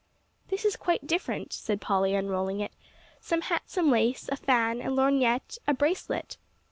"This 0.47 0.65
is 0.65 0.75
quite 0.75 1.05
different," 1.05 1.53
said 1.53 1.79
Polly, 1.79 2.15
unrolling 2.15 2.59
it; 2.59 2.73
"some 3.19 3.41
handsome 3.41 3.91
lace, 3.91 4.27
a 4.31 4.35
fan, 4.35 4.81
a 4.81 4.89
lorgnette, 4.89 5.59
a 5.67 5.75
bracelet." 5.75 6.37